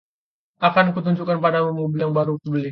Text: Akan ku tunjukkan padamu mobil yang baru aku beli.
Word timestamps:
Akan 0.67 0.85
ku 0.93 0.99
tunjukkan 1.05 1.37
padamu 1.45 1.71
mobil 1.81 1.99
yang 2.03 2.13
baru 2.17 2.31
aku 2.37 2.47
beli. 2.53 2.69